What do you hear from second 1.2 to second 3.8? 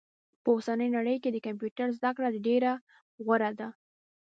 کي د کمپيوټر زده کړه ډيره غوره ده